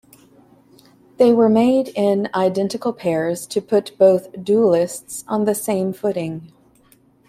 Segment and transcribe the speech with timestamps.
[1.17, 6.51] They were made in identical pairs to put both duellists on the same footing.